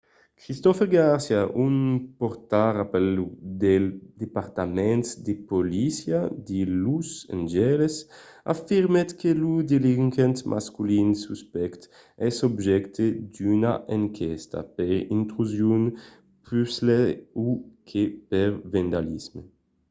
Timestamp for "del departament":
3.63-5.03